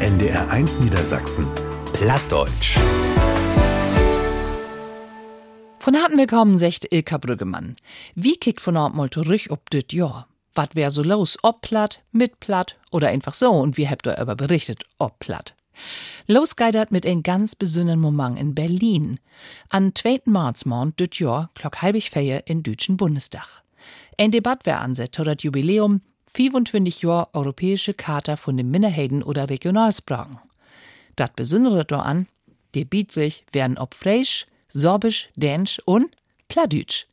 [0.00, 1.46] NDR 1 Niedersachsen.
[1.92, 2.76] Plattdeutsch.
[5.78, 7.76] Von harten willkommen, secht Ilka Brüggemann.
[8.16, 10.26] Wie kickt von Ort mal zurück ob dit Jahr?
[10.52, 14.18] Wat wär so los, ob platt, mit platt oder einfach so und wie habt ihr
[14.18, 15.54] aber berichtet, ob platt?
[16.26, 19.20] Losgeidert mit ein ganz besonderen Moment in Berlin.
[19.70, 20.22] An 2.
[20.24, 23.62] Marzmond dit Jahr klock halbig Feier in Deutschen Bundestag.
[24.18, 26.00] Ein Debatt wär ansetzt das Jubiläum
[26.34, 30.38] 25 Jahre Europäische Charta von den Minderheiten oder Regionalsprachen.
[31.16, 32.26] Dat Besondere daran,
[32.74, 36.06] die Bietrich werden ob Fraisch, Sorbisch, Dänisch und
[36.48, 37.06] Pladütsch.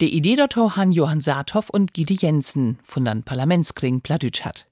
[0.00, 4.66] Die Idee dort han Johann Saathoff und Gide Jensen von den Parlamentskring Pladütsch hat.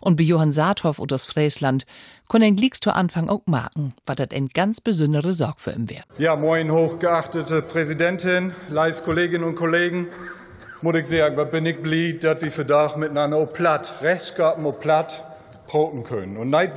[0.00, 1.84] Und bei Johann Saathoff und aus Friesland
[2.28, 6.04] können ein zu Anfang auch merken, was das ein ganz besondere Sorg für ihn wäre.
[6.18, 10.08] Ja, moin, hochgeachtete Präsidentin, Live-Kolleginnen und Kollegen
[10.84, 13.38] muss ich sagen, bin ich blieb, dass wir für Dach miteinander
[14.02, 15.24] Rechtsgaben auch platt
[15.66, 16.36] proten können.
[16.36, 16.76] Und nicht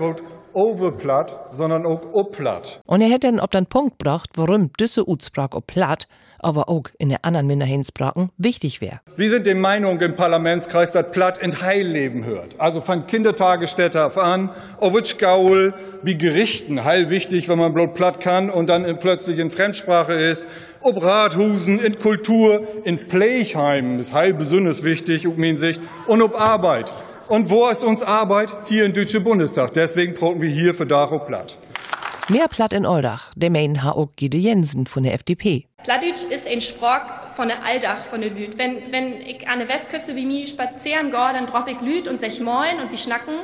[0.58, 2.82] overplatt, sondern auch opplatt.
[2.86, 6.08] Und er hätte dann ob dann Punkt gebracht, warum diese Utsprach ob platt,
[6.40, 9.02] aber auch in der anderen Minderheitensprachen wichtig wäre.
[9.16, 12.60] Wir sind der Meinung im Parlamentskreis, dass platt in Heilleben hört.
[12.60, 14.50] Also von Kindertagesstätte auf an,
[14.82, 15.74] Owitschgaul,
[16.04, 20.48] wie Gerichten, heil wichtig, wenn man bloß platt kann und dann plötzlich in Fremdsprache ist.
[20.82, 26.94] Ob Rathusen, in Kultur, in Pleichheimen ist heil besonders wichtig, meine Sicht, und ob Arbeit.
[27.28, 28.56] Und wo ist uns Arbeit?
[28.68, 29.74] Hier im Deutschen Bundestag.
[29.74, 31.58] Deswegen brauchen wir hier für Daro platt.
[32.30, 35.68] Mehr platt in Oldach, der Main auch Gide Jensen von der FDP.
[35.88, 38.58] Plattdeutsch ist ein Sprach von der Alldach von der Lüd.
[38.58, 42.20] Wenn, wenn ich an der Westküste wie mir spazieren gehe, dann drop ich Lüd und
[42.20, 43.36] sech moin und wie schnacken.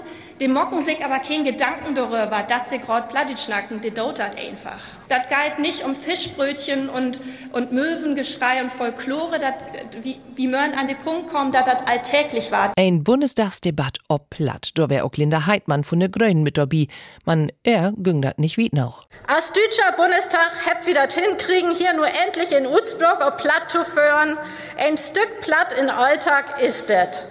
[0.41, 4.79] Die mocken sich aber kein Gedanken darüber, dass sie gerade Plattdeutsch schnacken, die dotat einfach.
[5.07, 9.63] Das geht nicht um Fischbrötchen und, und Möwengeschrei und Folklore, dat,
[10.01, 12.73] wie, wie man an den Punkt kommt, dass das alltäglich war.
[12.77, 16.87] Ein Bundestagsdebatt ob Platt, da wär auch Linda Heidmann von der Grünen mit dabei.
[17.25, 19.05] Man, er ging dat nicht wie noch.
[19.27, 23.83] Als deutscher Bundestag habt wir das hinkriegen, hier nur endlich in Utzbrock auf Platt zu
[23.83, 24.37] führen.
[24.77, 27.23] Ein Stück Platt in Alltag ist das.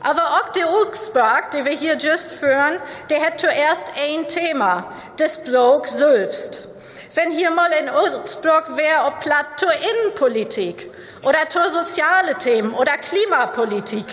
[0.00, 2.78] Aber auch der Utzbrock, den wir hier just führen,
[3.10, 6.68] der hat zuerst ein Thema, das Blog selbst.
[7.16, 10.90] Wenn hier mal in Utzbrock wäre, ob Platt zur Innenpolitik
[11.22, 14.04] oder zur soziale Themen oder Klimapolitik,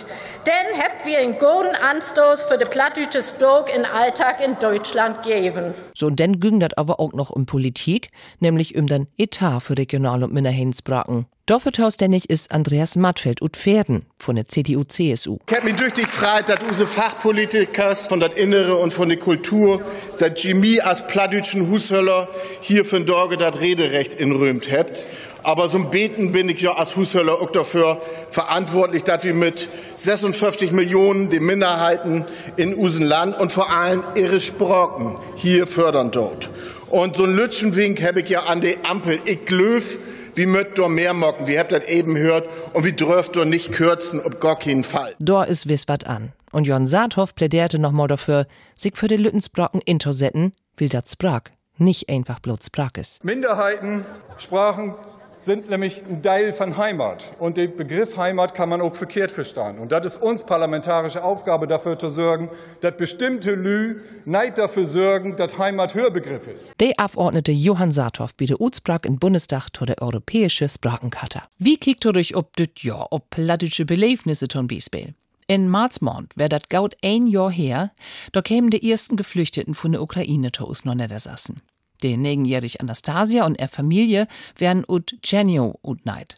[0.46, 5.74] dann habt wir einen guten Anstoß für den plattdeutsche Sprach in Alltag in Deutschland geben.
[5.96, 9.76] So, und dann ging das aber auch noch um Politik, nämlich um den Etat für
[9.76, 11.26] Regional- und Minderheitensprachen.
[11.48, 15.40] Dafür zuständig ist Andreas Mattfeld und Pferden von der CDU-CSU.
[15.50, 19.18] Ich hab mich durch die Freiheit, dass unsere Fachpolitikers von der Innere und von der
[19.18, 19.82] Kultur,
[20.20, 22.30] dass Jimmy als plattdütschen Hushöller
[22.62, 25.00] hier für Dorge das Rederecht in Römt habt.
[25.44, 30.72] Aber ein Beten bin ich ja als Hushöller auch dafür verantwortlich, dass wir mit 56
[30.72, 32.26] Millionen die Minderheiten
[32.58, 36.52] in unserem Land und vor allem ihre Sprachen hier fördern dort.
[36.92, 39.18] Und so ein Lütschenwink habe ich ja an die Ampel.
[39.26, 39.98] Ich löf,
[40.36, 43.72] wie möcht do mehr mocken, wie habt das eben hört, und wie dürft ihr nicht
[43.72, 45.16] kürzen, ob gar keinen Fall.
[45.20, 46.34] Da ist wiss wat an.
[46.52, 51.44] Und Jon Saathoff plädierte nochmal dafür, sich für die Lüttensbraken intersetten, will dat Sprach
[51.78, 53.24] nicht einfach bloß Sprach ist.
[53.24, 54.06] Minderheiten,
[54.38, 54.96] Sprachen
[55.42, 57.34] sind nämlich ein Teil von Heimat.
[57.40, 59.80] Und den Begriff Heimat kann man auch verkehrt verstehen.
[59.80, 62.50] Und das ist uns parlamentarische Aufgabe, dafür zu sorgen,
[62.82, 66.74] dass bestimmte Lü nicht dafür sorgen, dass Heimat Hörbegriff ist.
[66.80, 71.42] Der Abgeordnete Johann Saathoff bietet Utsprach im Bundestag zu der europäische Sprachenkarte.
[71.58, 75.16] Wie kickt er durch ob dit ja, ob plattische Belebnisse ton Biesbel?
[75.48, 77.92] In Marzmond wär dat gaut ein Jahr her,
[78.32, 81.62] da kämen die ersten Geflüchteten von der Ukraine zu uns noch Niedersassen.
[82.04, 86.36] Die negenjährige Anastasia und ihre Familie wären ut Czernio ut neid.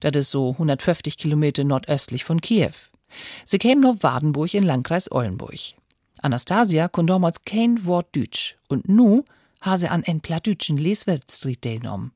[0.00, 2.72] Das ist so 150 Kilometer nordöstlich von Kiew.
[3.44, 5.74] Sie kämen nach Wadenburg in Landkreis Ollenburg.
[6.22, 9.24] Anastasia kon damals kein Wort Deutsch und nu
[9.60, 12.12] ha sie an en plattdütschen Leswertstreet genommen.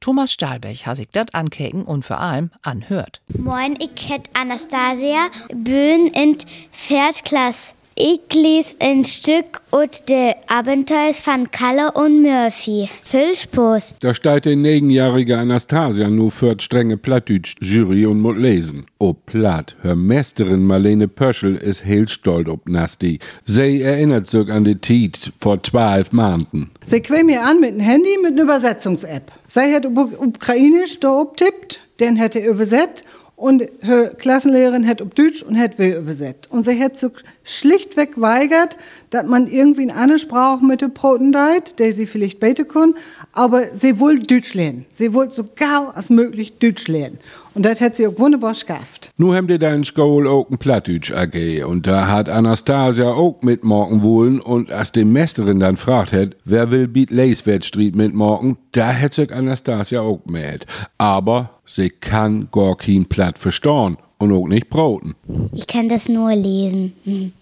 [0.00, 3.20] Thomas Stahlberg ha sich dat ankeken und vor allem anhört.
[3.28, 6.38] Moin, ich hätt Anastasia, bin in
[6.70, 7.75] Viertklasse.
[7.98, 12.90] Ich lese ein Stück und de Abenteuers von Kalle und Murphy.
[13.02, 13.94] Viel Spaß.
[14.00, 18.84] Da steht die neunjährige Anastasia nur für die strenge Plattdeutsch-Jury und muss lesen.
[18.98, 23.18] O Platt, Hör Meisterin Marlene Pöschel ist heel stolz ob Nasti.
[23.46, 26.72] Sie erinnert sich an die Tiet vor zwölf Monaten.
[26.84, 29.32] Sie quäm mir an mit dem Handy mit einer Übersetzungs-App.
[29.48, 33.04] Sie hat Ukrainisch da obtippt, den hätte übersetzt
[33.36, 36.50] und her Klassenlehrerin hat ob Deutsch und hat will übersetzt.
[36.50, 37.10] Und sie hat so
[37.44, 38.78] schlichtweg weigert,
[39.10, 42.94] dass man irgendwie eine Sprache mit den Broten deit, der sie vielleicht beten kann,
[43.32, 44.86] aber sie will Deutsch lernen.
[44.90, 47.18] Sie will so gar als möglich Deutsch lernen.
[47.56, 49.12] Und das hat sie auch wunderbar geschafft.
[49.16, 54.02] Nu haben die in School auch ein Plattdütsch AG und da hat Anastasia auch mitmorgen
[54.02, 58.90] wollen und als die Meisterin dann fragt hat, wer will Beat Lacewert Street mitmorgen, da
[58.90, 60.66] hätt sich Anastasia auch mit.
[60.98, 65.14] Aber sie kann gar kein Platt verstauen und auch nicht brauten.
[65.54, 66.92] Ich kann das nur lesen.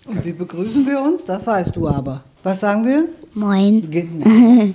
[0.04, 1.24] Und wie begrüßen wir uns?
[1.24, 2.22] Das weißt du aber.
[2.44, 3.08] Was sagen wir?
[3.34, 4.74] Moin.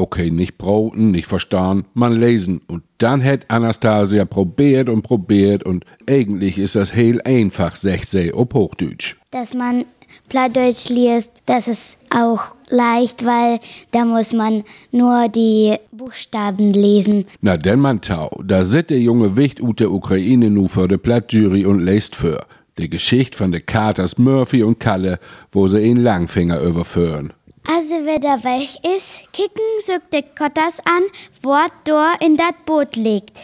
[0.00, 2.62] Okay, nicht brauten, nicht verstehen, man lesen.
[2.68, 8.32] Und dann hat Anastasia probiert und probiert und eigentlich ist das heel einfach, sagt sie
[8.32, 9.16] auf Hochdeutsch.
[9.30, 9.84] Dass man
[10.30, 17.26] Plattdeutsch liest, das ist auch leicht, weil da muss man nur die Buchstaben lesen.
[17.42, 20.98] Na denn man tau, da sit der junge Wicht ut der Ukraine nu vor der
[20.98, 22.46] Plattjury und lest für.
[22.78, 25.18] Die Geschichte von de Katers Murphy und Kalle,
[25.52, 27.34] wo sie ihn Langfinger überführen.
[27.66, 31.02] Also wer da weg ist, kicken sögt de Kotters an,
[31.42, 33.38] wort dor in dat Boot liegt.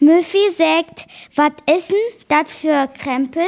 [0.00, 1.96] Murphy sagt, wat isen
[2.28, 3.46] dat für Krempel?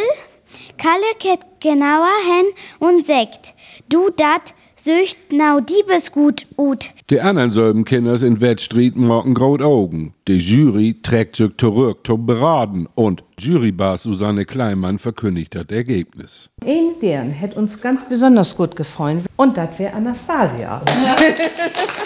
[0.76, 2.46] Kalle geht genauer hin
[2.78, 3.54] und sagt,
[3.88, 6.90] du dat söcht nau Diebesgut ut.
[7.08, 10.14] Die anderen selben Kinders in Wettstreet morgen graut Augen.
[10.26, 16.50] Die Jury trägt sich zurück zum Beraten und Jurybar Susanne Kleinmann verkündigt das Ergebnis.
[16.64, 20.82] Ein deren hätte uns ganz besonders gut gefallen und das wäre Anastasia.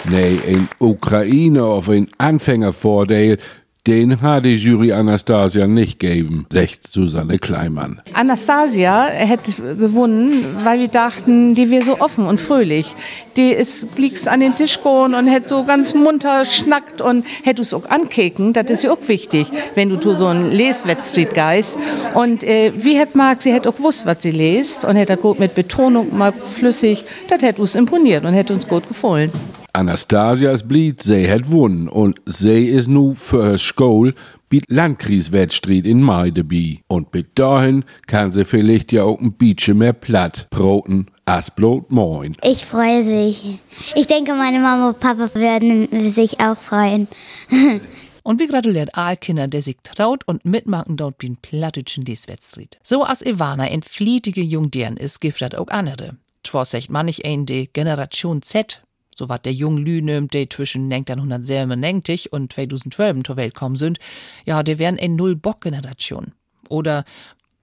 [0.09, 3.39] Nee, ein Ukrainer auf ein Anfängervordeel,
[3.87, 8.01] den hat die Jury Anastasia nicht geben, sagt Susanne Kleinmann.
[8.13, 12.93] Anastasia hätte gewonnen, weil wir dachten, die wäre so offen und fröhlich.
[13.37, 17.61] Die ist liegst an den Tisch gegangen und hätte so ganz munter schnackt und hätte
[17.61, 18.51] es auch ankeken.
[18.51, 21.77] Das ist ja auch wichtig, wenn du so ein Leswettstreet geist.
[22.13, 25.39] Und äh, wie hätte mag, sie hätte auch gewusst, was sie lest und hätte gut
[25.39, 27.05] mit Betonung mal flüssig.
[27.29, 29.31] Das hätte uns imponiert und hätte uns gut gefallen.
[29.77, 34.15] Anastasia ist blieb, sie hat wonnen und sie ist nu für School
[34.49, 36.79] bit Landkrieswettstreet in Mai dabei.
[36.87, 41.91] Und bis dahin kann sie vielleicht ja auch ein bisschen mehr platt broten as blot
[41.91, 42.35] moin.
[42.43, 43.59] Ich freue mich.
[43.93, 47.07] Ich denke, meine Mama und Papa werden sich auch freuen.
[48.23, 52.77] Und wir gratuliert Aalkinder, der sich traut und mitmachen dort bin plattitschen Dieswettstreet.
[52.83, 56.17] So as Ivana ein flietige Jungdern ist, gibt dat auch andere.
[56.43, 58.81] Twas secht manch ein de Generation Z,
[59.17, 63.99] so wat der jung Lüne, de zwischen 1997 und 2012 zur Welt kommen sind,
[64.45, 66.33] ja, der wären ein Null-Bock-Generation.
[66.69, 67.03] Oder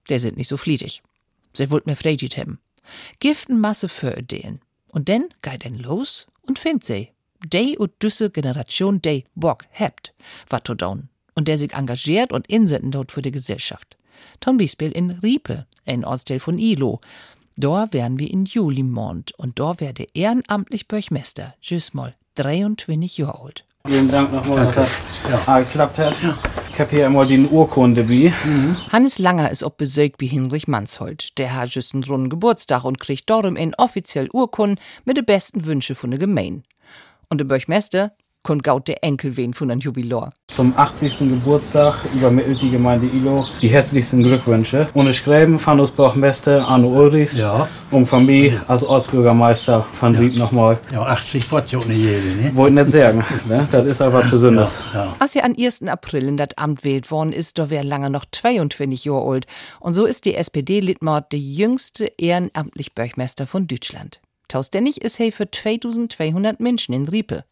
[0.09, 1.01] der sind nicht so flietig.
[1.53, 2.59] Sie wollt mir fragit haben.
[3.19, 4.59] Giften Masse für Ideen.
[4.89, 7.09] Und denn geht denn los und findt sie.
[7.45, 10.13] De und düsse Generation de Bock hebt,
[10.49, 11.09] wat to down.
[11.35, 13.97] Und der sich engagiert und insetten dort für die Gesellschaft.
[14.39, 17.01] Tom Biesbiel in Riepe, ein Ortsteil von Ilo.
[17.57, 23.65] Da wären wir in Julimond und da wär der ehrenamtlich Bürgermeister, Gismol, 23 Jahre alt.
[23.87, 24.91] Vielen Dank nochmal, dass das
[25.47, 25.59] ja.
[25.59, 26.15] geklappt hat.
[26.73, 28.33] Ich habe hier einmal die Urkunde bei.
[28.91, 31.37] Hannes Langer ist ob besögt wie Hinrich Manshold.
[31.37, 35.65] Der hat just einen runden Geburtstag und kriegt darum in offiziell Urkunden mit den besten
[35.65, 36.63] Wünsche von der Gemein.
[37.29, 38.11] Und der Bürgermeister
[38.45, 40.31] kommt gaut der Enkel wen von einem Jubilor.
[40.47, 41.17] Zum 80.
[41.19, 44.87] Geburtstag übermittelt die Gemeinde Ilo die herzlichsten Glückwünsche.
[44.93, 47.67] Ohne Schreiben von uns Bauchmeister Arno Ulrichs Ja.
[47.91, 50.79] und von mir als Ortsbürgermeister von Ried nochmal.
[50.93, 52.55] Ja, 80 wird ja nicht jede, ne?
[52.55, 53.67] Wollte nicht sagen, ne?
[53.71, 54.79] das ist einfach besonders.
[54.93, 55.15] Ja.
[55.19, 55.81] Als er am 1.
[55.87, 59.47] April in das Amt wählt worden ist, da wär Langer noch 22 Jahre alt.
[59.79, 64.21] Und so ist die SPD-Litmord der jüngste ehrenamtlich Bürgermeister von Deutschland.
[64.47, 67.43] Tausendlich ist er für 2200 Menschen in Riepe.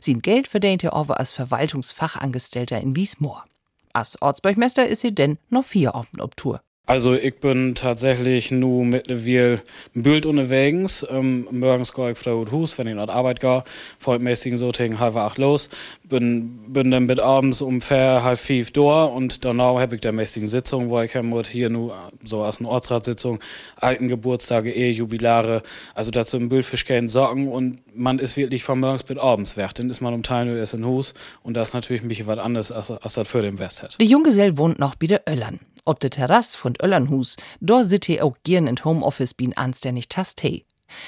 [0.00, 3.44] Sein Geld verdient er aber als Verwaltungsfachangestellter in Wiesmoor.
[3.92, 6.60] Als Ortsbürgermeister ist er denn noch vier Abend ob Tour.
[6.88, 9.60] Also ich bin tatsächlich nur mittlerweile
[9.92, 11.04] Bild unterwegs.
[11.10, 13.62] Ähm, morgens gehe ich früh Haus, wenn ich nach Arbeit gehe.
[13.98, 15.68] Folgmäßig so gegen halb acht los.
[16.04, 20.12] Bin, bin dann bis abends um vier, halb fünf da und danach habe ich der
[20.12, 23.38] mäßigen Sitzung, wo ich muss, hier nur so als eine Ortsratssitzung,
[23.76, 25.60] alten Geburtstage, Ehe, Jubilare,
[25.94, 29.58] also dazu ein Bild für Schäden sorgen und man ist wirklich von morgens bis abends
[29.58, 29.74] weg.
[29.74, 32.38] Dann ist man um Teil erst in Haus und das ist natürlich ein bisschen was
[32.38, 34.00] anderes, als, als das für den West hat.
[34.00, 35.60] Der Junggesell wohnt noch bei der Öllern.
[35.88, 40.40] Ob der Terrass von Öllernhus, da sit he auch gern in Homeoffice bin anständig tast
[40.40, 40.64] he.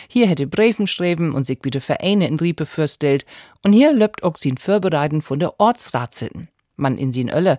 [0.09, 3.25] Hier hätte Breven schreiben und sich wieder Vereine in Riepe fürstelt
[3.65, 6.49] und hier löbt auch sin Vorbereiten von der Ortsrat sitten.
[6.77, 7.59] Man in sin Ölle,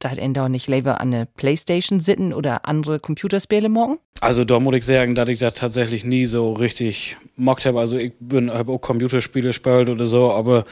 [0.00, 3.98] da hat en da nicht lieber an ne Playstation sitten oder andere Computerspiele morgen?
[4.22, 7.78] Also da muss ich sagen, dass ich das tatsächlich nie so richtig mockt habe.
[7.78, 10.64] Also ich bin habe auch Computerspiele gespielt oder so, aber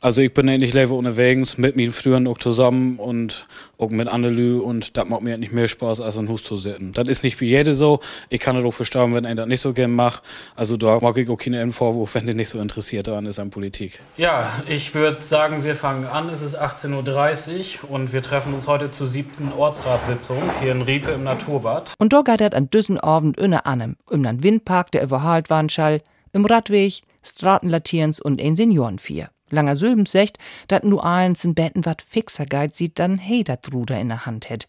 [0.00, 3.46] also ich bin eigentlich lieber unterwegs mit mir früher auch zusammen und
[3.78, 6.92] auch mit Annelü und das macht mir nicht mehr Spaß als ein Hus zu sitzen.
[6.92, 7.98] Das ist nicht wie jede so.
[8.28, 10.22] Ich kann das auch verstehen, wenn er das nicht so gern macht.
[10.54, 13.50] Also da mag ich auch keine Vorwurf, wenn der nicht so interessiert daran ist an
[13.50, 14.00] Politik.
[14.16, 16.28] Ja, ich würde sagen, wir fangen an.
[16.28, 21.10] Es ist 18.30 Uhr und wir treffen uns heute zur siebten Ortsratssitzung hier in Riepe
[21.10, 21.92] im Naturbad.
[21.98, 26.00] Und da geht an düssen Abend inne annem, im den Windpark, der überhalt Warnschall,
[26.32, 29.28] im Radweg, Stratenlatierens und ein Seniorenvier.
[29.50, 33.70] Langer Sülben secht, dat nu eins in Betten wat fixer geit sieht, dann hey dat
[33.70, 34.66] Ruder in der Hand hätt.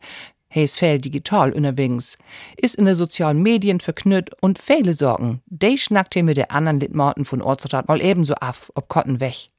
[0.50, 2.18] He's viel digital unterwegs,
[2.58, 5.42] ist in den sozialen Medien verknüpft und viele Sorgen.
[5.46, 9.52] De schnackt he mit der anderen Litmorten von Ortsrat mal ebenso af, ob Kotten weg.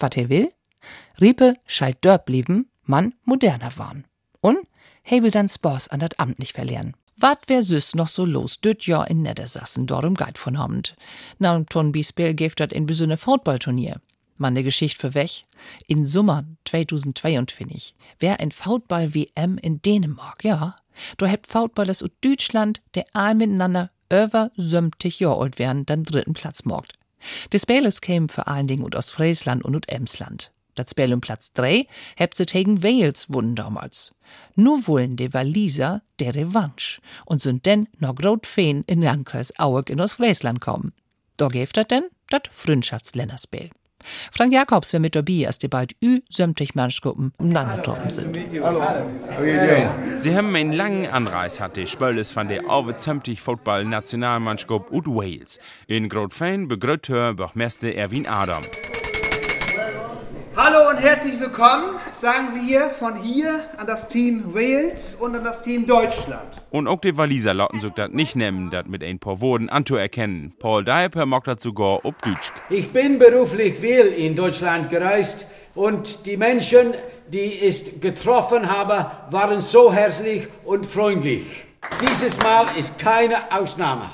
[0.00, 0.50] Wat he will?
[1.20, 4.04] Riepe schalt dörp blieben, man moderner waren.
[4.40, 4.58] Und
[5.02, 6.94] he will dann Sposs an dat Amt nicht verlieren.
[7.16, 10.96] Wat wär süß noch so los, düt ja in Niedersassen, dorem Guide von Abend.
[11.38, 14.00] Na, und ton Bispel geft dat in besonne Footballturnier.
[14.36, 15.42] Man ne Geschichte für weg.
[15.86, 20.76] In Sommer 2022 wär ein Foutball-WM in Dänemark, ja.
[21.18, 26.32] Du hebt Foutballers aus Deutschland, der all miteinander über 70 Jahre alt wären, dann dritten
[26.32, 26.94] Platz morgt.
[27.52, 30.52] Die Spieles kämen vor allen Dingen aus Friesland und aus Emsland.
[30.74, 34.14] Das Spiel um Platz 3 hebt sie gegen Wales wunnen damals.
[34.54, 39.90] Nu wollen die Waliser der Revanche und sind denn noch grot Feen in Landkreis Auerk
[39.90, 40.92] in Ostfriesland kommen.
[41.36, 43.70] Da geft dat denn dat Freundschaftsländerspiel.
[44.32, 48.36] Frank Jakobs wär mit dabei, als die beiden ü sämtlich Mannschgruppen umeinander getroffen sind.
[50.20, 55.58] Sie haben einen langen Anreis hatte Spöles von der aufzämtig Football Nationalmannschaft ut Wales.
[55.86, 58.62] In Grotfein begrüßt Bürgermeister Erwin Adam.
[60.56, 65.62] Hallo und herzlich willkommen, sagen wir von hier an das Team Wales und an das
[65.62, 66.46] Team Deutschland.
[66.70, 70.54] Und auch die Waliser lauten sich das nicht nehmen, das mit ein paar Worten anzuerkennen.
[70.60, 72.52] Paul Deiper mag das sogar ob Deutsch.
[72.70, 75.44] Ich bin beruflich viel in Deutschland gereist
[75.74, 76.94] und die Menschen,
[77.26, 81.42] die ich getroffen habe, waren so herzlich und freundlich.
[82.00, 84.08] Dieses Mal ist keine Ausnahme.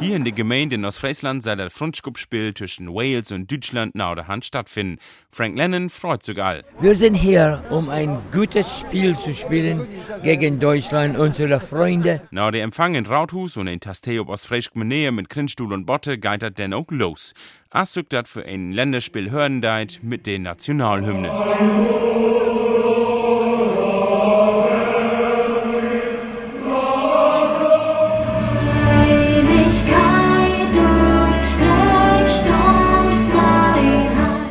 [0.00, 4.28] Hier in der Gemeinde in Ostfriesland soll das Freundschaftsspiel zwischen Wales und Deutschland nach der
[4.28, 4.98] Hand stattfinden.
[5.30, 6.64] Frank Lennon freut sich all.
[6.80, 9.86] Wir sind hier, um ein gutes Spiel zu spielen
[10.22, 12.22] gegen Deutschland, unsere Freunde.
[12.30, 16.42] Nach dem Empfang in Rathus und in Tasteo Ostfriesk Nähe mit Grinstuhl und Botte geht
[16.42, 17.34] das dann auch los.
[17.84, 22.29] Sich das für ein Länderspiel hören deit mit den Nationalhymnen.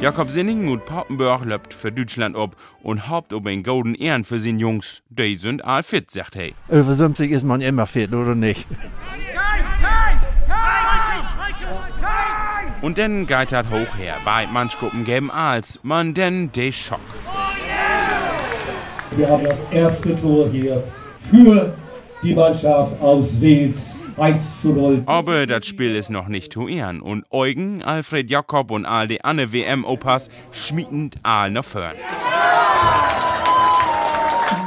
[0.09, 4.39] Jakob Sinning und Papenburg löpt für Deutschland ab und haupt ob ein golden Ehren für
[4.39, 5.03] seine Jungs.
[5.09, 6.49] Die sind all fit, sagt er.
[6.67, 8.65] Über 50 ist man immer fit, oder nicht?
[12.81, 14.15] Und dann geht das hoch her.
[14.25, 16.99] Bei Mannschgruppen geben als man denn de Schock.
[19.15, 20.83] Wir haben das erste Tor hier
[21.29, 21.75] für
[22.23, 23.98] die Mannschaft aus Wales 1 zu 0.
[25.05, 29.23] Aber das Spiel ist noch nicht zu ehren und Eugen, Alfred Jakob und all die
[29.23, 31.95] Anne WM-Opas schmiedend all noch fern.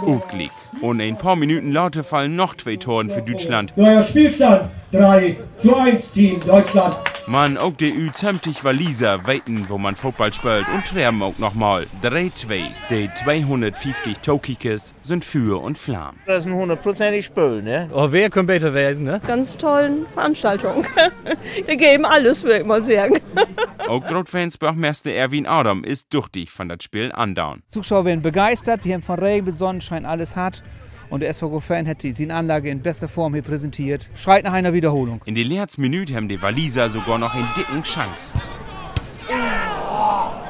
[0.07, 0.51] Utglick.
[0.81, 3.77] Und in ein paar Minuten laute fallen noch zwei Toren für Deutschland.
[3.77, 7.12] Neuer Spielstand 3 zu 1 Team Deutschland.
[7.27, 11.87] Man auch die Ü-zämtig Waliser weiten, wo man Fußball spielt und träumen auch nochmal.
[12.03, 12.67] 3-2.
[12.91, 16.17] Die 250 Tokikes sind für und Flamm.
[16.27, 17.89] Das ist ein hundertprozentig Spiel, ne?
[17.93, 19.21] Oh, wer könnte besser werden, ne?
[19.25, 20.85] Ganz tollen Veranstaltung.
[21.67, 23.21] Wir geben alles, würde ich mal sagen.
[23.89, 27.63] auch Grotfans Bürgermeister Erwin Adam ist duchtig von das Spiel andauern.
[27.69, 30.65] Zuschauer werden begeistert, wir haben von Regen bis Sonnenschein alles hart.
[31.13, 34.09] Und der SVG-Fan hat die Anlage in bester Form hier präsentiert.
[34.15, 35.21] Schreit nach einer Wiederholung.
[35.27, 38.33] In der letzten Minute haben die Waliser sogar noch einen dicken Chance.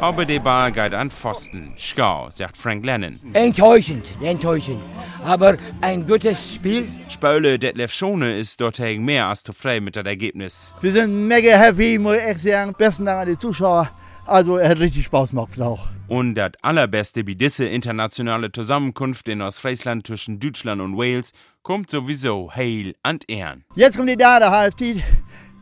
[0.00, 1.72] Aber der Ball geht an Pfosten.
[1.74, 3.18] Schau, sagt Frank Lennon.
[3.32, 4.78] Enttäuschend, enttäuschend.
[5.24, 6.86] Aber ein gutes Spiel.
[7.08, 10.72] Spöle Detlef Schone ist dort mehr als zufrieden mit dem Ergebnis.
[10.80, 12.72] Wir sind mega happy, muss ich echt sagen.
[12.78, 13.90] Besten Dank an die Zuschauer.
[14.26, 15.88] Also, er hat richtig Spaß gemacht, auch.
[16.08, 22.50] Und das allerbeste wie diese internationale Zusammenkunft in Ostfriesland zwischen Deutschland und Wales kommt sowieso
[22.54, 23.64] heil an Ehren.
[23.74, 24.96] Jetzt kommt die Dada Halbzeit.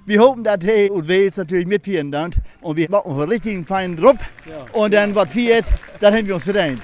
[0.07, 2.33] Wir hoffen, dass Hey und Wales natürlich mitführen dann.
[2.61, 4.19] Und wir machen einen richtigen feinen Druck.
[4.49, 4.67] Ja.
[4.73, 5.67] Und dann, was viert,
[6.01, 6.83] dann haben wir uns verdient.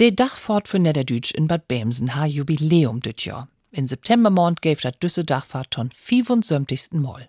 [0.00, 3.48] Der Dachfahrt für Niederdütsch in Bad Bämsen ha Jubiläum dit Jahr.
[3.76, 6.92] In September Mond gäf dat düsse Dachfahrt ton 75.
[6.92, 7.26] Mal.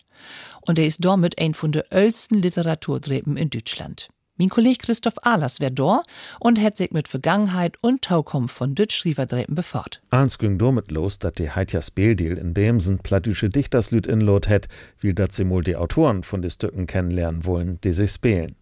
[0.62, 4.10] Und er ist damit ein von der ältesten Literaturdreben in Deutschland.
[4.38, 6.04] Mein Kollege Christoph Ahlers wär da
[6.40, 10.04] und hat sich mit Vergangenheit und Taukum von Dütsch-Schrieverdreben befort.
[10.12, 14.68] Ans ging damit los, dass die heitja Speeldeal in Bemsen plattdüsche Dichterslüd inlot hat,
[15.00, 18.56] wie dat sie wohl die Autoren von den Stücken kennenlernen wollen, die sie spielen.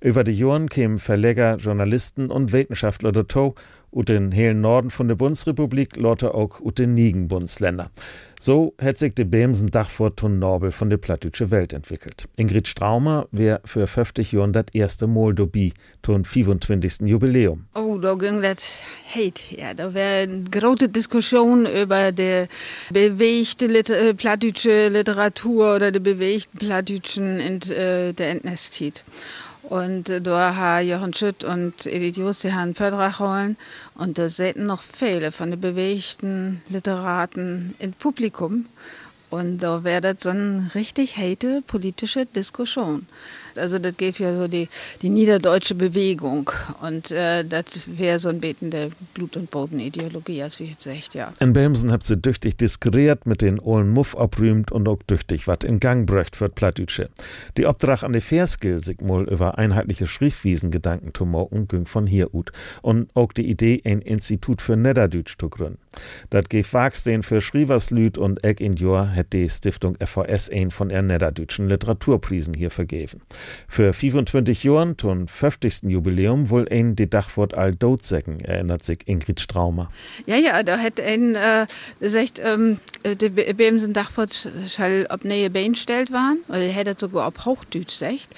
[0.00, 3.56] Über die Jahren kämen Verleger, Journalisten und Wissenschaftler dazu
[3.90, 7.90] und den hellen Norden von der Bundesrepublik lotte auch ut den Nigen-Bundesländer.
[8.38, 12.26] So hat sich de Bemsen Dachfort von Norbel von der plattdeutsche Welt entwickelt.
[12.36, 17.08] Ingrid Straumer wär für 50 Jahren das erste Mal dabei, zum 25.
[17.08, 17.64] Jubiläum.
[17.74, 18.58] Oh, da ging das
[19.14, 19.74] heit her.
[19.74, 22.44] Da wäre eine große Diskussion über die
[22.90, 29.02] bewegte Liter äh, plattdeutsche Literatur oder die bewegten plattdeutschen in äh, der Entnestit.
[29.68, 33.56] Und äh, da haben Jochen Schütt und Edith Just die einen Vertrag holen.
[33.94, 38.66] Und da säten noch viele von den bewegten Literaten im Publikum.
[39.28, 43.06] Und da wäre das so eine richtig hate politische Diskussion.
[43.58, 44.68] Also das gäbe ja so die,
[45.02, 46.50] die niederdeutsche Bewegung.
[46.80, 51.14] Und äh, das wäre so ein Beten der Blut- und Bodenideologie, als wie jetzt echt,
[51.14, 51.32] ja.
[51.40, 55.64] In Bemsen habt sie tüchtig diskret mit den Ohlen Muff abrühmt und auch tüchtig wat
[55.64, 57.08] in Gang bröcht für Plattdütsche.
[57.56, 62.06] Die Obdrach an die Verskill sich mal über einheitliche Schriftwiesen Gedanken zu moken, ging von
[62.06, 62.52] hier ut.
[62.82, 65.78] Und auch die Idee, ein Institut für Niederdütsch zu gründen.
[66.30, 70.88] Dat gef Wagsten für Schrieverslüd und Egg in Jor hat die Stiftung FVS ein von
[70.88, 73.22] der Niederdütschen Literaturprisen hier vergeben.
[73.68, 75.84] Für 25 Jahren zum 50.
[75.84, 79.90] Jubiläum wohl ein die Dachwort all Dotsäcken, erinnert sich Ingrid Straumer.
[80.26, 81.66] Ja, ja, da hat ein äh,
[82.00, 84.32] gesagt, ähm, die Bemsen Dachwort
[84.66, 88.28] soll auf neue Beine gestellt waren, oder er hätte sogar auf Hochdeutsch gesagt.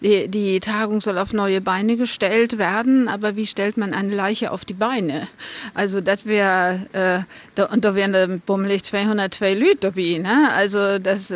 [0.00, 4.50] Die, die Tagung soll auf neue Beine gestellt werden, aber wie stellt man eine Leiche
[4.50, 5.28] auf die Beine?
[5.74, 7.05] Also das wäre, äh,
[7.54, 10.52] da, und da wären bummelig 202 Leute dabei, ne?
[10.54, 11.32] Also das,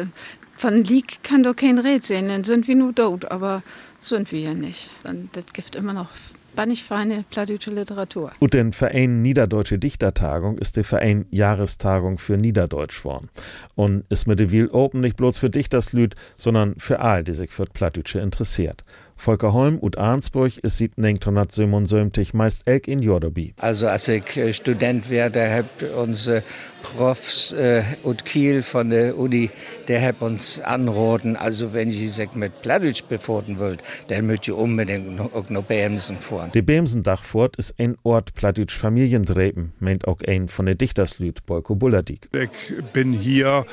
[0.57, 3.62] von Leak kann doch kein Red sehen, dann sind wir nur tot, aber
[4.00, 4.91] sind wir ja nicht.
[5.05, 6.09] Und das gibt immer noch
[6.55, 8.33] bannig feine plattdeutsche Literatur.
[8.39, 13.29] Und den Verein Niederdeutsche Dichtertagung ist der Verein Jahrestagung für Niederdeutsch worden.
[13.75, 17.50] Und ist mit der Wiel Open nicht bloß für Dichterslüd, sondern für all, die sich
[17.50, 18.83] für Plattdeutsche interessiert.
[19.21, 23.55] Volker Holm und Arnsburg ist sieht 1977 meist elk in Jordobi.
[23.59, 26.43] Also als ich äh, Student werde, hab unsere
[26.83, 29.51] Profs äh, und Kiel von der Uni,
[29.89, 34.57] der hab uns anroten, also wenn ich sich mit Plattdeutsch befoten wollt, dann müsst ihr
[34.57, 36.51] unbedingt noch, auch noch Bämsen fahren.
[36.55, 42.29] Die Bämsendachfurt ist ein Ort Plattdeutsch Familiendreben, meint auch ein von der Dichterslüd Boyko Bulladik.
[42.33, 43.67] Ich bin hier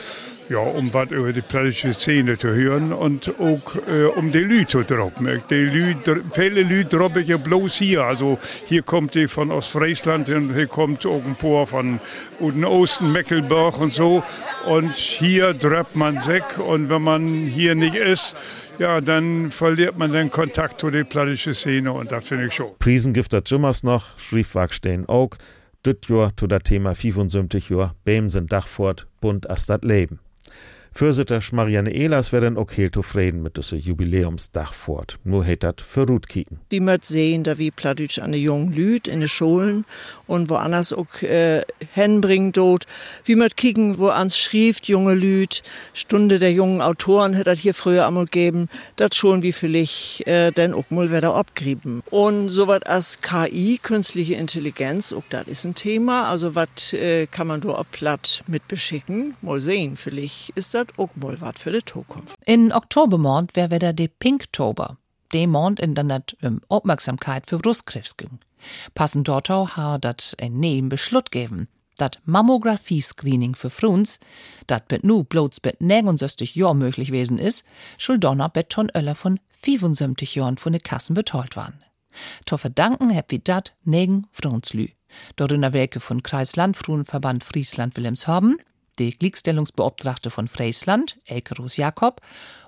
[0.49, 4.65] ja, um was über die plattdeutsche Szene zu hören und auch äh, um die Lü
[4.65, 5.41] zu droppen.
[5.49, 5.95] Die Lü,
[6.33, 8.03] viele Lü droppe ich ja bloß hier.
[8.03, 11.99] Also hier kommt die von Ostfriesland und hier kommt auch ein paar von
[12.39, 12.63] Uden
[12.97, 14.23] Osten, Mecklenburg und so.
[14.65, 18.35] Und hier droppt man sich und wenn man hier nicht ist,
[18.79, 22.71] ja, dann verliert man den Kontakt zu der plattdeutschen Szene und das finde ich schon.
[22.79, 25.29] Prisengifter Jimmers noch, schrieb Wagstein auch,
[25.85, 30.19] düt Jahr zu das Thema 75 Jahr, Bäm sind Dachfort, bunt as Leben.
[30.97, 35.19] Fürsitter Marianne Ehlers werden auch heel zufrieden mit diesem Jubiläumsdach fort.
[35.23, 36.59] Nur hätt dat für Ruth kicken.
[36.71, 39.85] Wie möt sehen, da wie Plattdeutsch an de jungen Lüd in de Schulen
[40.25, 41.61] und woanders auch äh,
[41.93, 42.87] hinbringen dort.
[43.25, 45.61] Wie möt kicken, wo ans schrieft junge Lüd,
[45.93, 50.49] Stunde der jungen Autoren hätt dat hier früher einmal geben, dat schon wie vielleicht äh,
[50.51, 52.01] denn auch mal wieder abgrieben.
[52.09, 56.27] Und so wat als KI, künstliche Intelligenz, auch das ist ein Thema.
[56.27, 59.35] Also wat äh, kann man da auch platt mit beschicken?
[59.43, 62.35] Mal sehen, vielleicht ist das mal wat für die Zukunft.
[62.45, 64.97] In Oktobermond wär wieder de Pinktober.
[65.33, 68.39] De Mond in dann dat um Aufmerksamkeit für Brustkrebs ging.
[68.93, 71.67] Passend dort ha dat ein neuen Beschluss geben.
[71.97, 74.19] Dat Mammographie-Screening für Fruns,
[74.67, 77.63] dat bet nu bloß bet 69 Jahr möglich gewesen is,
[77.97, 81.83] schul donner bet ton Öller von 75 Jahren von de Kassen betalt waren.
[82.45, 84.89] To verdanken heb wie dat negen Frunslü.
[85.35, 88.57] Dorina Werke von Kreislandfruenverband Friesland-Wilhelmshaben,
[88.99, 92.21] die Gleichstellungsbeobtrachte von Friesland, Elke Jakob,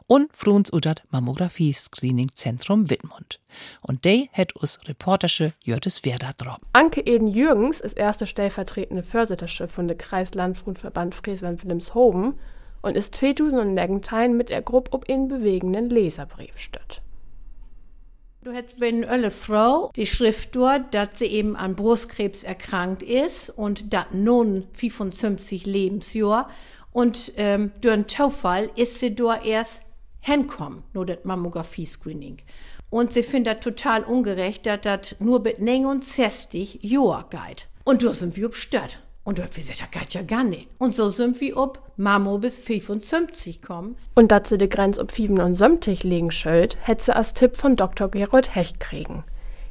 [0.10, 3.39] und Fruns Udat Mammographie-Screening-Zentrum Wittmund.
[3.82, 6.62] Und de het us Reportersche Jörtes Werder drop.
[6.74, 12.39] Anke Eden Jürgens ist erste stellvertretende Vorsittersche von der Kreislandfrunverband Friesland-Wilhelmshoven
[12.82, 17.02] und ist 2019 mit der Gruppe ob in bewegenden Leserbrief stött.
[18.50, 23.52] Du hättest, wenn eine Frau die Schrift dort, dass sie eben an Brustkrebs erkrankt ist
[23.52, 26.50] und dat nun 55 Lebensjahr
[26.92, 29.84] und ähm, durch einen Zufall ist sie dort erst
[30.20, 32.38] hinkommen, nur das Mammographie-Screening.
[32.90, 37.68] Und sie findet das total ungerecht, dass das nur mit 69 Jahr geht.
[37.84, 39.04] Und da sind wir obstört.
[39.30, 40.68] Und da haben wir gesagt, das geht ja gar nicht.
[40.80, 43.96] Und so sind wir ob Mammo bis 55 kommen.
[44.15, 48.10] Und dass sie die Grenze ob 75 legen schuld, hätte sie als Tipp von Dr.
[48.10, 49.24] Gerold Hecht kriegen.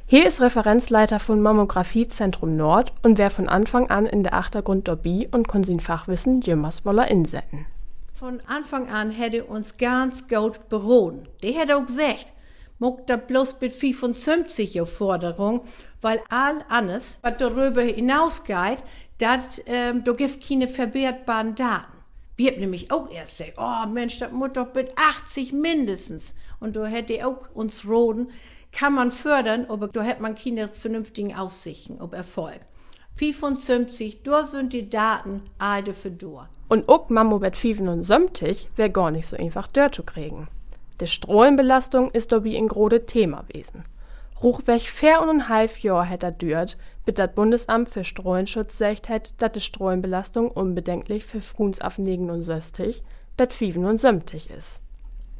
[0.05, 5.27] Hier ist Referenzleiter von Mammographie-Zentrum Nord und wer von Anfang an in der Achtergrund Dobby
[5.29, 7.65] und kann sein Fachwissen jümmers woller insetten.
[8.13, 11.27] Von Anfang an hätte uns ganz gut berohen.
[11.43, 12.27] Der hätte auch gesagt,
[12.77, 15.65] muck da bloß mit 25 Forderung,
[16.01, 18.77] weil all alles, was darüber hinausgeht,
[19.19, 21.97] dat, ähm, da gibt keine verwertbaren Daten.
[22.35, 26.33] Wir haben nämlich auch erst gesagt, oh Mensch, das muss doch mit 80 mindestens.
[26.59, 28.31] Und da hätte auch uns roden,
[28.71, 32.59] kann man fördern, aber da hätte man keine vernünftigen Aussichten ob Erfolg.
[33.15, 36.47] 55, da sind die Daten alle für da.
[36.69, 40.47] Und auch Mammo bet 75 wäre gar nicht so einfach dort zu kriegen.
[41.01, 43.83] Die Strahlenbelastung ist dabei ein großes Thema gewesen.
[44.41, 49.09] Ruchweg vier und ein halb Jahr hätte er dürt, bis das Bundesamt für Strahlenschutz sagt
[49.09, 53.03] hat, dass die Strahlenbelastung unbedenklich für Fruns auf 69,
[53.35, 54.81] bet 75 ist.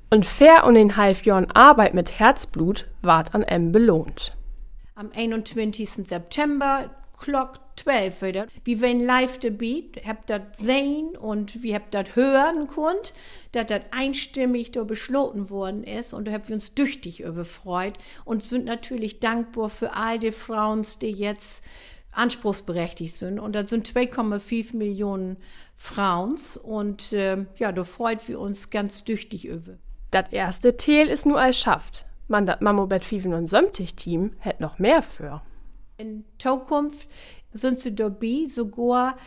[0.10, 4.36] Und vier und ein halb Jahren Arbeit mit Herzblut ward an M belohnt.
[4.96, 6.08] Am 21.
[6.08, 8.48] September Clock 12 wieder.
[8.64, 13.14] Wie wenn live dabei, habt das sehen und wir habt das hören konnt,
[13.52, 18.44] dass das einstimmig da beschlossen worden ist und da haben wir uns tüchtig überfreut und
[18.44, 21.64] sind natürlich dankbar für all die Frauen, die jetzt
[22.12, 23.40] anspruchsberechtigt sind.
[23.40, 25.38] Und das sind 2,5 Millionen
[25.76, 29.78] Frauen und äh, ja, da freut wir uns ganz tüchtig über.
[30.12, 32.06] Das erste Teil ist nur als schafft.
[32.28, 35.42] Man das Mammobet 75 Team hätte noch mehr für.
[36.00, 37.10] In Zukunft
[37.52, 39.18] sind sie dabei, sogar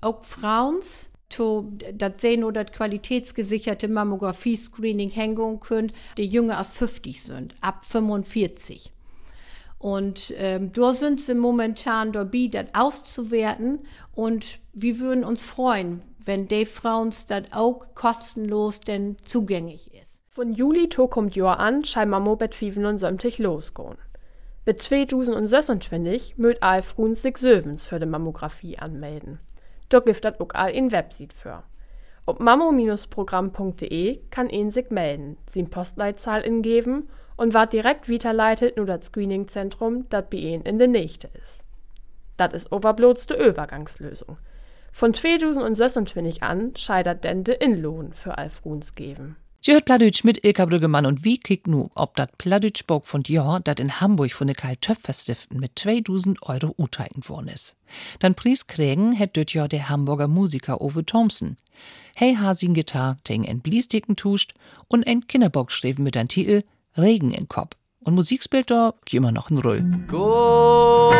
[0.00, 0.80] auch Frauen,
[1.28, 7.84] to das sehen oder das qualitätsgesicherte Mammographie-Screening hängen können, die jünger als 50 sind, ab
[7.84, 8.90] 45.
[9.78, 13.80] Und ähm, da sind sie momentan dabei, das auszuwerten.
[14.12, 20.22] Und wir würden uns freuen, wenn die Frauen das auch kostenlos denn zugänglich ist.
[20.30, 23.98] Von Juli to kommt Jahr an, scheint Mammobet 75 losgehen.
[24.68, 29.38] Bis 2026 mögt all Frun sich Sövens für die Mammographie anmelden.
[29.88, 31.62] Dort gibt das auch all in Website für.
[32.26, 39.06] Ob mammo-programm.de kann ihn sich melden, sin Postleitzahl ingeben und ward direkt weiterleitet nur das
[39.06, 41.64] Screeningzentrum, das bei ihnen in der Nächte ist.
[42.36, 44.36] Das ist overbloß die Übergangslösung.
[44.92, 49.36] Von 2026 an scheitert denn de Inlohn für Alfruns geben.
[49.60, 53.58] Sie hört Pladütsch mit Ilka Brüggemann und wie kickt nu, ob dat Pladütschburg von Dior,
[53.58, 57.76] dat in Hamburg von de Karl Töpfer Stiften mit 2000 Euro uteigen worden is.
[58.20, 61.56] Dann Pries kriegen hätt dort ja der Hamburger Musiker Ove Thompson.
[62.14, 64.54] Hey Hasin Gitarre, ting en Bliesticken tuscht
[64.86, 66.62] und ein Kinderbock schrieben mit ein Titel
[66.96, 67.74] Regen in Kopf.
[67.98, 69.82] Und Musikspielt da immer noch ein Rull.
[70.06, 71.16] Gonel,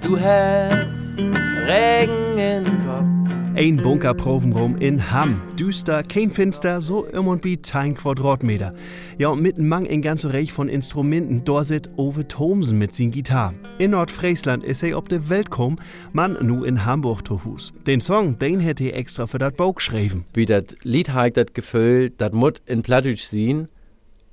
[0.00, 3.17] du hast Regen in Kopf.
[3.58, 5.42] Ein Bunkerprovenraum in Hamm.
[5.58, 8.72] Düster, kein Finster, so im und wie 10 Quadratmeter.
[9.18, 11.42] Ja, und mitten mang ein ganze Reich von Instrumenten.
[11.44, 13.54] Da sit Ove Thomsen mit sin Gitarre.
[13.78, 15.74] In Nordfriesland ist er ob de Welt kom,
[16.12, 17.72] man nu in Hamburg to Hus.
[17.84, 20.24] Den Song, den hätte er extra für dat Bauch geschrieben.
[20.34, 23.66] Wie dat Lied hat dat Gefühl, dat mut in Plattdeutsch sehen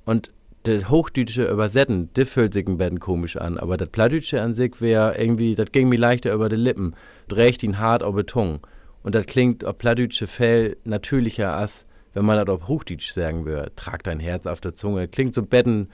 [0.04, 0.30] und
[0.62, 3.58] das Hochdeutsche übersetzen, das fühlt sich ein bisschen komisch an.
[3.58, 6.94] Aber das Plattdeutsche an sich wäre irgendwie, das ging mir leichter über die Lippen.
[7.26, 8.60] Dreht ihn hart auf die Tongue.
[9.06, 13.70] Und das klingt auf plattdeutsche Fell natürlicher als wenn man das auf Hochdeutsch sagen würde.
[13.76, 15.06] Trag dein Herz auf der Zunge.
[15.06, 15.90] Klingt so betten,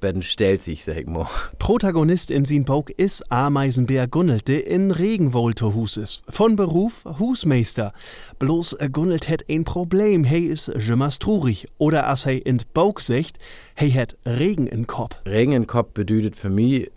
[0.00, 1.26] betten stellt sich, sag mal.
[1.58, 6.22] Protagonist in sin Bauch ist Ameisenbär Gunnelt, der in Regenwohl Hus ist.
[6.28, 7.94] Von Beruf Husmeister.
[8.38, 10.22] Bloß äh, Gunnelt hat ein Problem.
[10.22, 11.66] Hey is jemals trurig.
[11.78, 13.40] Oder as hey in Bauch secht,
[13.74, 15.16] hey hat Regen in Kopf.
[15.26, 16.92] Regen in Kopf bedeutet für mich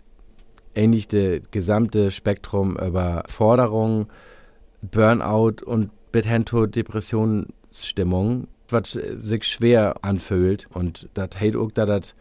[0.76, 4.06] ähnlich das gesamte Spektrum über Forderungen,
[4.90, 10.66] Burnout und bis hin zur Depressionsstimmung, was sich schwer anfühlt.
[10.72, 12.14] Und das heißt auch, das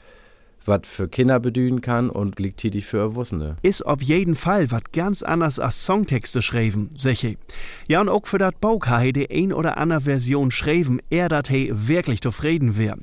[0.68, 3.58] was für Kinder bedühen kann und gleichzeitig für Erwachsene.
[3.62, 7.38] Ist auf jeden Fall was ganz anders als Songtexte schreiben, seche.
[7.88, 11.50] Ja, und auch für dat Bauch ha die ein oder andere Version schreiben, er dat
[11.50, 12.98] he wirklich zufrieden wär.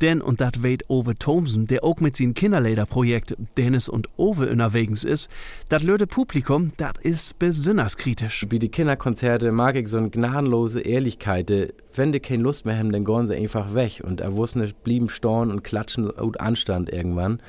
[0.00, 5.04] Denn, und dat weht Ove Thomsen, der auch mit sin Kinderlederprojekt Dennis und Ove unterwegs
[5.04, 5.28] ist,
[5.68, 8.46] dat löde Publikum, dat ist besonders kritisch.
[8.50, 12.92] Wie die Kinderkonzerte mag ich so eine gnadenlose Ehrlichkeit, wenn die keine Lust mehr haben,
[12.92, 14.02] dann gehen sie einfach weg.
[14.04, 17.40] Und Erwachsene blieben storn und klatschen und Anstand irgendwann.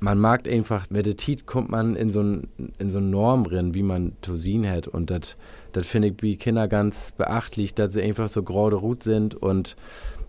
[0.00, 3.44] Man mag einfach, mit der Tiet kommt man in so ein, in so eine Norm
[3.44, 4.88] drin, wie man sehen hat.
[4.88, 9.34] Und das finde ich wie Kinder ganz beachtlich, dass sie einfach so gerade Rut sind
[9.34, 9.76] und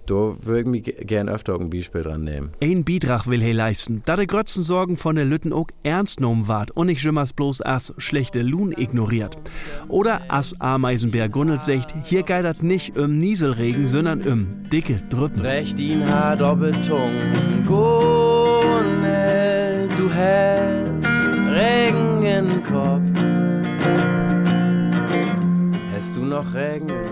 [0.06, 2.52] da würde ich mich gern öfter ein Beispiel dran nehmen.
[2.62, 6.48] Ein Beitrag will er leisten, da die grötzten Sorgen von der Lütten auch ernst genommen
[6.48, 9.38] ward und nicht immer bloß als schlechte Lohn ignoriert.
[9.88, 15.42] Oder als Ameisenbär Gunnelt sagt, hier das nicht um Nieselregen, sondern um dicke Drüppen.
[15.42, 17.12] Recht ihn hat Doppeltung,
[17.66, 18.60] Gunnel,
[19.96, 21.06] du hast
[21.54, 23.02] Regen im Kopf.
[25.94, 27.03] Hast du noch Regen im?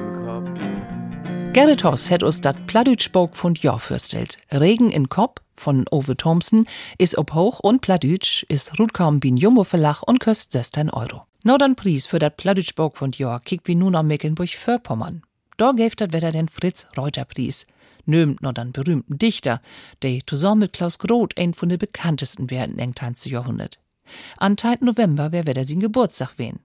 [1.54, 4.38] Gerrit Hoss hat uns dat Pladütschbog von Jahr fürstelt.
[4.54, 6.66] Regen in Kopp von Ove Thompson
[6.98, 11.24] ist ob hoch und Pladütsch ist rutkaum bin Jumbo Verlach und köst 16 Euro.
[11.44, 15.24] Nordern Preis für dat Pladütschbog von Jahr kickt wie nun am Mecklenburg-Vorpommern.
[15.58, 17.68] Da gäft dat Wetter den Fritz Reuter Preis.
[18.06, 19.60] Nömt noch den berühmten Dichter,
[20.04, 23.30] der zusammen mit Klaus Groth ein von den bekanntesten werden im 20.
[23.30, 23.78] Jahrhundert.
[24.38, 24.78] An 3.
[24.80, 26.62] November wär wieder sein Geburtstag wehen.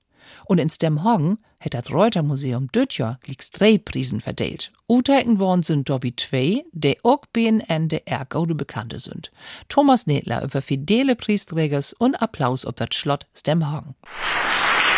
[0.47, 4.73] Und in Stemhagen hat das Reuter-Museum Dötjar gleich drei Prisen verteilt.
[4.89, 9.33] Uteiken worden sind Dobby zwei, der auch BNN der Ergaude Bekannte sind.
[9.69, 13.95] Thomas Nedler über fidele Priesträgers und Applaus ob das Schlott Stemhagen.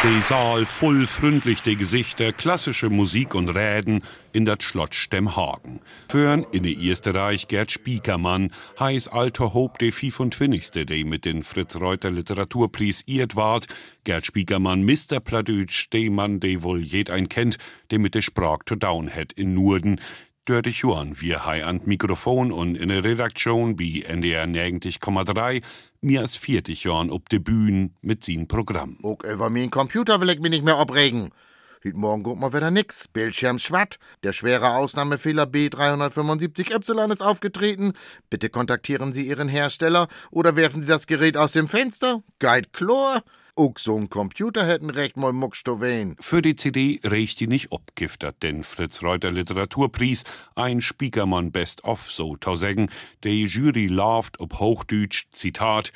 [0.04, 5.80] Die Saal voll freundlich die Gesichter, klassische Musik und Reden in dat Schlott Stemmhagen.
[6.08, 10.86] Führen in die erste Reich Gerd Spiekermann, heiß alter Hob de 25.
[10.86, 13.66] de mit den Fritz Reuter Literaturpreis iert ward.
[14.04, 15.18] Gerd Spiekermann, Mr.
[15.18, 17.58] Pladütsch, de Mann, de wohl jed ein kennt,
[17.90, 20.00] de mit de Sprach to down het in Nurden,
[20.48, 25.62] Dördig Johann, wir hei an Mikrofon und in der Redaktion bi NDR 90,3
[26.00, 28.96] mir als 40 Jahren ob de Bühn mit sin Programm.
[29.02, 31.32] Auch über mein Computer will ich mich nicht mehr abregen.
[31.84, 33.08] Heute Morgen guckt mal wieder nix.
[33.08, 33.98] Bildschirm schwatt.
[34.22, 37.92] Der schwere Ausnahmefehler B375Y ist aufgetreten.
[38.30, 42.22] Bitte kontaktieren Sie Ihren Hersteller oder werfen Sie das Gerät aus dem Fenster.
[42.38, 43.22] Guide Chlor.
[43.58, 46.14] Auch so ein Computer hätten recht mal muckstowen.
[46.20, 50.22] Für die CD reicht die nicht obgiftert, denn Fritz Reuter Literaturpreis,
[50.54, 52.88] ein Spiekermann Best of, so tausägen,
[53.24, 55.92] die Jury lauft ob Hochdeutsch, Zitat,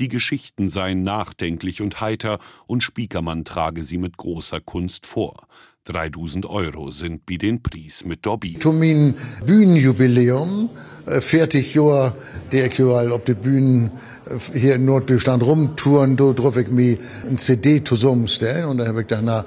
[0.00, 5.46] die Geschichten seien nachdenklich und heiter und Spiekermann trage sie mit großer Kunst vor.
[5.84, 8.58] 3000 Euro sind wie den Preis mit Dobby.
[8.58, 9.14] Zu mein
[9.46, 10.70] Bühnenjubiläum,
[11.06, 12.16] äh, 40 Jahre,
[12.50, 14.13] der ich überall auf der Bühne äh,
[14.52, 19.06] hier in Norddeutschland rumtouren, da drauf ich mir ein CD zusammenstellen und dann habe ich
[19.06, 19.44] danach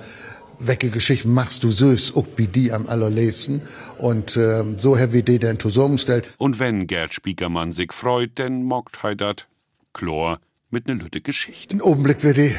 [0.59, 3.61] welche Geschichten machst du süß, auch wie die am allerletzten.
[3.97, 6.27] Und ähm, so habe ich die dann zusammengestellt.
[6.37, 9.47] Und wenn Gerd Spiekermann sich freut, dann mockt dat
[9.93, 11.75] Chlor mit ne Lütte Geschichte.
[11.75, 12.55] Ein Augenblick wird die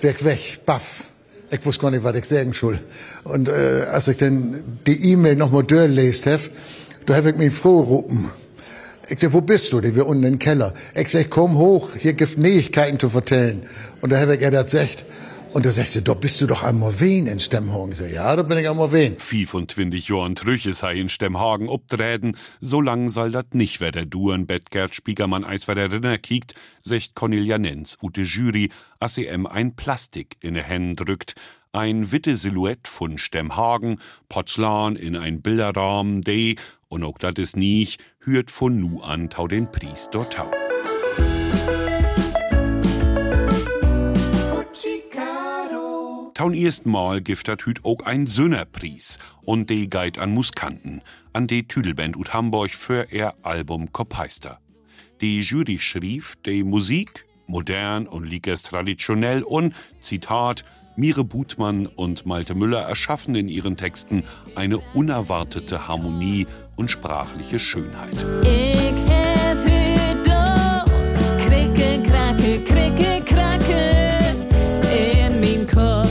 [0.00, 1.04] weg, weg, baff.
[1.50, 2.80] Ich wusste gar nicht, was ich sagen soll.
[3.24, 6.42] Und äh, als ich dann die E-Mail nochmal durchgelesen habe,
[7.06, 8.30] da habe ich mich froh rufen.
[9.08, 9.80] Ich sag, wo bist du?
[9.80, 10.74] Die wir unten im Keller.
[10.94, 13.62] Ich sag, komm hoch, hier gibt Neuigkeiten zu vertellen.
[14.00, 15.06] Und da habe ich er das gesagt.
[15.52, 17.94] Und da sagt sie, da bist du doch am Morwen in Stemmhagen.
[18.12, 19.16] Ja, da bin ich am Morwen.
[19.16, 24.46] 25 Jahren Trüche sei in Stemmhagen obtreten, so lang soll dat nicht wer der Duren
[24.46, 29.76] Bett Gerd Spiegermann eis wer der Rinner kiekt, secht Cornelia Nenz, ute Jury, em ein
[29.76, 31.36] Plastik in de Händen drückt,
[31.72, 36.56] ein witte Silhouette von Stemmhagen, Porzellan in ein Bilderrahmen, de,
[36.88, 40.50] und auch dat is nicht, hürt von nu an tau den Priest dort tau.
[46.34, 51.62] Taun ersten Mal giftet hüt auch ein Sünnerpries und de geit an Muskanten, an de
[51.62, 54.58] Tüdelband ut Hamburg für ihr Album Kopeister.
[55.20, 60.64] Die Jury schrieb, de Musik, modern und liegt traditionell und, Zitat,
[60.98, 68.24] Mire Butmann und Malte Müller erschaffen in ihren Texten eine unerwartete Harmonie und sprachliche Schönheit.
[68.42, 68.92] Ich
[69.62, 74.36] hüt bloß Kricke, Kracke, Kricke, Kracke
[74.90, 76.08] in meinem Kopf.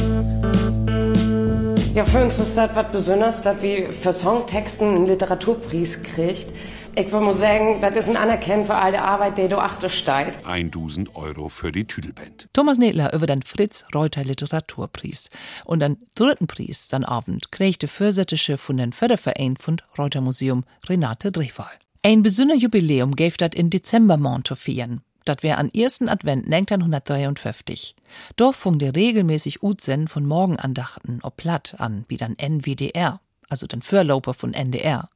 [1.95, 6.49] Ja, für uns ist das was Besonderes, dass wir für Songtexten einen Literaturpreis kriegt.
[6.97, 10.45] Ich mal sagen, das ist ein Anerkennen für all die Arbeit, die du achter steigt.
[10.45, 12.47] 1000 Euro für die Tüdelband.
[12.53, 15.29] Thomas Nedler über den Fritz Reuter Literaturpreis.
[15.65, 21.33] Und den dritten Preis, dann Abend, kriegte Vorsättische von den Förderverein von Reuter Museum Renate
[21.33, 21.67] Drehfall.
[22.01, 25.01] Ein besonderes Jubiläum gäf dat in Dezember Monto feiern.
[25.25, 27.93] Dat wär an ersten Advent 1953.
[28.37, 33.81] Dort fung der regelmäßig Utsenden von Morgenandachten ob Platt an, wie dann NWDR, also den
[33.81, 35.09] Vorlauper von NDR.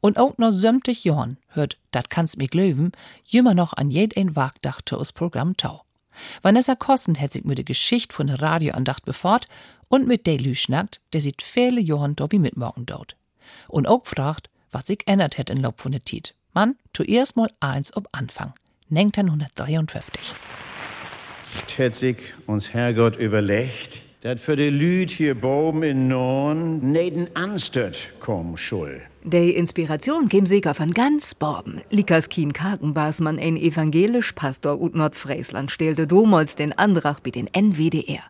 [0.00, 2.92] Und auch noch sämtlich Jorn hört Dat kannst mir glöwen,
[3.24, 5.82] jümmer noch an jed ein Wagdachte aus Programm Tau.
[6.42, 9.48] Vanessa Kossen hat sich mit der Geschichte von der Radioandacht befort
[9.88, 13.16] und mit Delü schnackt, der sieht viele Johann Dobby mitmorgen dort.
[13.68, 16.34] Und auch fragt, was sich ändert hätt in Laub von der Tiet.
[16.52, 18.52] Man, zuerst mal eins ob Anfang.
[18.90, 20.34] 1953.
[21.78, 28.14] hat sich uns Herrgott überlegt, dass für die Lüd hier oben in Norden neden Anstört
[28.20, 29.02] kommen soll.
[29.22, 31.82] Die Inspiration käm sicher von ganz Borben.
[31.90, 38.22] Likas Kien Kakenbasmann, ein evangelisch Pastor ut Nordfriesland, stellte damals den Andrach bei den NWDR.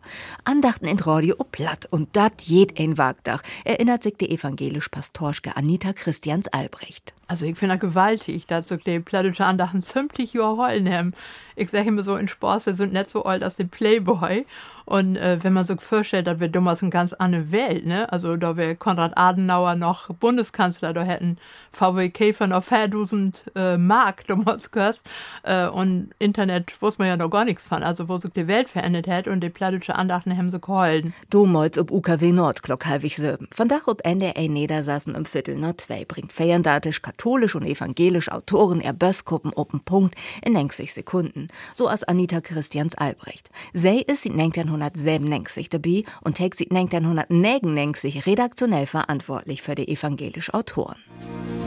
[0.43, 5.55] Andachten in Radio ob platt und dat jed ein Wagdach, erinnert sich die evangelisch Pastorschke
[5.55, 7.13] Anita Christians Albrecht.
[7.27, 11.13] Also ich finde das gewaltig, dass so die plattdeutsche Andachten ziemlich heulen haben.
[11.55, 14.45] Ich sage immer so in sie sind nicht so alt als die Playboy.
[14.85, 18.11] Und äh, wenn man sich vorstellt, dass wir damals eine ganz andere Welt, ne?
[18.11, 21.37] Also da wir Konrad Adenauer noch Bundeskanzler, da hätten
[21.71, 25.01] VW Käfer noch 4000 äh, Mark damals gehört.
[25.43, 27.83] Äh, und Internet wusste man ja noch gar nichts von.
[27.83, 31.13] Also wo sich die Welt verändert hat und die plattische Andachten haben sie geholfen.
[31.29, 33.47] Domolz ob UKW Nordglock halbig söben.
[33.51, 38.81] Von Dach ob NDR Niedersassen im Viertel Nord 2 bringt feierdatisch katholisch und evangelisch Autoren
[38.81, 41.47] er Bösskuppen open Punkt in 90 Sekunden.
[41.73, 43.49] So als Anita Christians Albrecht.
[43.73, 44.29] Sie ist sie
[44.75, 50.97] 1997 dabei und trägt sie 1999 redaktionell verantwortlich für die evangelische Autoren.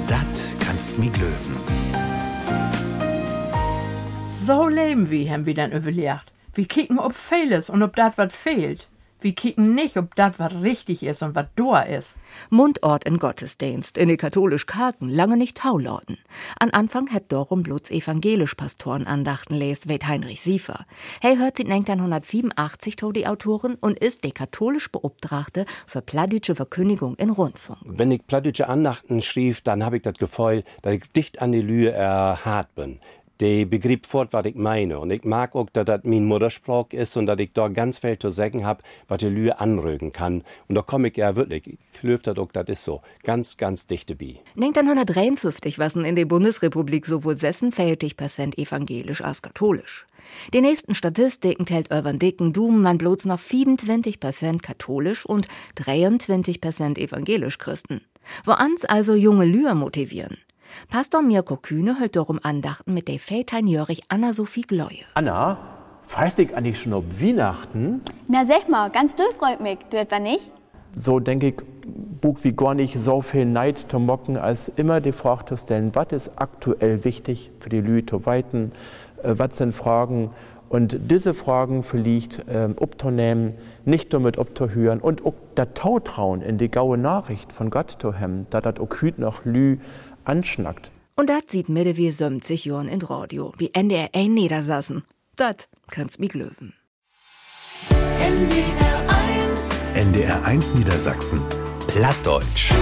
[0.07, 1.57] Dat kannst mi glöwen.
[4.47, 6.33] So leben wir, haben wir dann überlegt.
[6.55, 8.89] Wir kicken, ob fehles und ob das was fehlt.
[9.21, 12.17] Wir kicken nicht, ob das was richtig ist und was da ist.
[12.51, 16.19] Mundort in Gottesdienst, in die katholisch Karken, lange nicht Taulauten.
[16.61, 20.87] An Anfang hat darum bloß evangelisch Pastoren Andachten lest, weht Heinrich Siefer.
[21.21, 27.17] Hey hört sie 1985 to die Autorin und ist die katholisch Beobtrachte für pladütsche Verkündigung
[27.17, 27.81] in Rundfunk.
[27.85, 31.61] Wenn ich pladütsche Andachten schrieb, dann habe ich das Gefühl, dass ich dicht an die
[31.63, 33.01] Lühe erhart bin.
[33.41, 34.99] Die begrieb fort, was ich meine.
[34.99, 38.19] Und ich mag auch, dass das mein Muttersprach ist und dass ich da ganz viel
[38.19, 40.43] zu sagen habe, was die Lühe anrügen kann.
[40.67, 43.87] Und da komme ich ja wirklich, ich löf das auch, das ist so, ganz, ganz
[43.87, 44.41] dichte bei.
[44.57, 50.05] 1953 waren in der Bundesrepublik sowohl 56% evangelisch als katholisch.
[50.53, 55.47] Die nächsten Statistiken tellt Urban Dicken Doom man bloß noch 27% katholisch und
[55.77, 58.01] 23% evangelisch Christen.
[58.45, 60.39] Wo ans also junge Lüher motivieren.
[60.91, 65.05] Pastor Mirko Kühne hält darum Andachten mit der Väterin Jörg Anna-Sophie Gleue.
[65.15, 65.59] Anna,
[66.07, 68.01] freust dich eigentlich schon ob Weihnachten?
[68.29, 70.51] Na sag mal, ganz du freut mich, du etwa nicht?
[70.95, 71.55] So denke ich,
[72.21, 75.95] Bug wie gar nicht so viel Neid zu mocken, als immer die Frage zu stellen,
[75.95, 78.73] was ist aktuell wichtig für die Leute zu weiten,
[79.23, 80.31] äh, was sind Fragen
[80.69, 83.55] und diese Fragen vielleicht ähm, abzunehmen,
[83.85, 88.47] nicht damit abzuhören und auch das Tautrauen in die gaue Nachricht von Gott zu haben,
[88.51, 89.79] da das auch hüt noch Lü
[90.29, 90.91] anschnackt.
[91.17, 95.05] Und dat sieht mir wie 70 Jahren in Radio, wie NDR ein Niedersassen.
[95.37, 96.75] Dat kannst mich löwen.
[98.21, 99.01] NDR
[99.55, 101.41] 1 NDR 1 Niedersachsen.
[101.89, 102.73] Plattdeutsch.